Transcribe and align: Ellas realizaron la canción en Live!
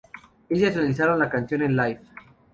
Ellas 0.49 0.73
realizaron 0.75 1.19
la 1.19 1.29
canción 1.29 1.61
en 1.61 1.77
Live! 1.77 2.01